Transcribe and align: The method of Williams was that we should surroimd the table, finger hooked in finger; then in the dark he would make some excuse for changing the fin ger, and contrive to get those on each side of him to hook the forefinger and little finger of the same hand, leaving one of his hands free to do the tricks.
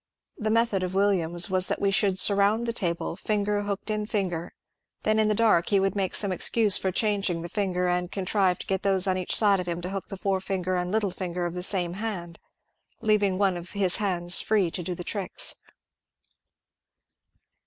The 0.35 0.49
method 0.49 0.81
of 0.81 0.95
Williams 0.95 1.47
was 1.47 1.67
that 1.67 1.79
we 1.79 1.91
should 1.91 2.15
surroimd 2.15 2.65
the 2.65 2.73
table, 2.73 3.15
finger 3.15 3.61
hooked 3.61 3.91
in 3.91 4.07
finger; 4.07 4.51
then 5.03 5.19
in 5.19 5.27
the 5.27 5.35
dark 5.35 5.69
he 5.69 5.79
would 5.79 5.95
make 5.95 6.15
some 6.15 6.31
excuse 6.31 6.75
for 6.75 6.91
changing 6.91 7.43
the 7.43 7.49
fin 7.49 7.75
ger, 7.75 7.87
and 7.87 8.11
contrive 8.11 8.57
to 8.57 8.65
get 8.65 8.81
those 8.81 9.05
on 9.05 9.15
each 9.15 9.35
side 9.35 9.59
of 9.59 9.67
him 9.67 9.79
to 9.83 9.89
hook 9.91 10.07
the 10.07 10.17
forefinger 10.17 10.75
and 10.75 10.91
little 10.91 11.11
finger 11.11 11.45
of 11.45 11.53
the 11.53 11.61
same 11.61 11.93
hand, 11.93 12.39
leaving 13.01 13.37
one 13.37 13.55
of 13.55 13.73
his 13.73 13.97
hands 13.97 14.41
free 14.41 14.71
to 14.71 14.81
do 14.81 14.95
the 14.95 15.03
tricks. 15.03 15.57